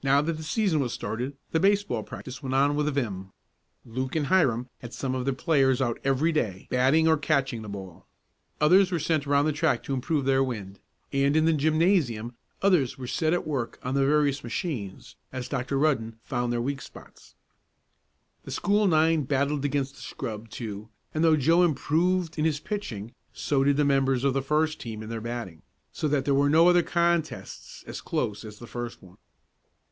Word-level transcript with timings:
Now 0.00 0.22
that 0.22 0.34
the 0.34 0.44
season 0.44 0.78
was 0.78 0.92
started 0.92 1.36
the 1.50 1.58
baseball 1.58 2.04
practice 2.04 2.40
went 2.40 2.54
on 2.54 2.76
with 2.76 2.86
a 2.86 2.92
vim. 2.92 3.32
Luke 3.84 4.14
and 4.14 4.26
Hiram 4.28 4.68
had 4.78 4.94
some 4.94 5.12
of 5.16 5.24
their 5.24 5.34
players 5.34 5.82
out 5.82 5.98
every 6.04 6.30
day, 6.30 6.68
batting 6.70 7.08
or 7.08 7.16
catching 7.16 7.62
the 7.62 7.68
ball. 7.68 8.06
Others 8.60 8.92
were 8.92 9.00
sent 9.00 9.26
around 9.26 9.46
the 9.46 9.52
track 9.52 9.82
to 9.82 9.92
improve 9.94 10.24
their 10.24 10.42
wind, 10.42 10.78
and 11.12 11.34
in 11.36 11.46
the 11.46 11.52
gymnasium 11.52 12.36
others 12.62 12.96
were 12.96 13.08
set 13.08 13.32
at 13.32 13.46
work 13.46 13.80
on 13.82 13.94
the 13.94 14.06
various 14.06 14.44
machines, 14.44 15.16
as 15.32 15.48
Dr. 15.48 15.76
Rudden 15.76 16.20
found 16.22 16.52
their 16.52 16.62
weak 16.62 16.80
spots. 16.80 17.34
The 18.44 18.52
school 18.52 18.86
nine 18.86 19.24
battled 19.24 19.64
against 19.64 19.96
the 19.96 20.02
scrub, 20.02 20.48
too, 20.48 20.90
and 21.12 21.24
though 21.24 21.36
Joe 21.36 21.64
improved 21.64 22.38
in 22.38 22.44
his 22.44 22.60
pitching 22.60 23.14
so 23.32 23.64
did 23.64 23.76
the 23.76 23.84
members 23.84 24.22
of 24.22 24.32
the 24.32 24.42
first 24.42 24.78
team 24.80 25.02
in 25.02 25.08
their 25.08 25.20
batting, 25.20 25.62
so 25.92 26.06
that 26.06 26.24
there 26.24 26.34
were 26.34 26.48
no 26.48 26.68
other 26.68 26.84
contests 26.84 27.82
as 27.88 28.00
close 28.00 28.44
as 28.44 28.60
the 28.60 28.68
first 28.68 29.02
one. 29.02 29.18